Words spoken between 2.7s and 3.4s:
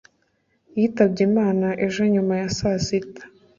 sita